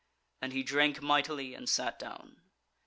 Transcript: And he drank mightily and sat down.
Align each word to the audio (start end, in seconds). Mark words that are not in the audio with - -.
And 0.41 0.51
he 0.51 0.63
drank 0.63 0.99
mightily 1.03 1.53
and 1.53 1.69
sat 1.69 1.99
down. 1.99 2.41